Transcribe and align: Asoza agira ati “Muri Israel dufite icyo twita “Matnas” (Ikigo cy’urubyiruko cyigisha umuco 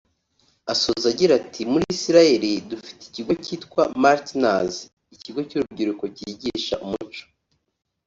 Asoza 0.73 1.05
agira 1.13 1.33
ati 1.41 1.61
“Muri 1.71 1.85
Israel 1.97 2.43
dufite 2.69 3.01
icyo 3.07 3.21
twita 3.43 3.83
“Matnas” 4.03 4.73
(Ikigo 5.15 5.39
cy’urubyiruko 5.47 6.03
cyigisha 6.15 6.75
umuco 6.85 7.23